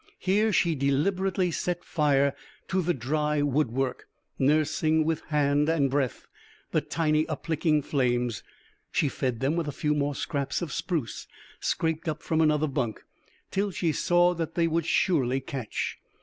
[0.17, 2.33] Here she deliberately set fire
[2.69, 4.07] to the dry woodwork,
[4.39, 6.25] nursing with hand and breath
[6.71, 8.41] the tiny uplicking flames.
[8.91, 11.27] She fed them with a few more scraps of spruce
[11.59, 13.03] scraped up from another bunk,
[13.51, 15.99] till she saw that they would surely catch.